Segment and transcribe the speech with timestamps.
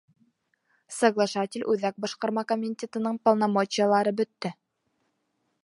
[0.99, 4.53] Соглашатель Үҙәк Башҡарма Комитетының полномочиелары бөттө.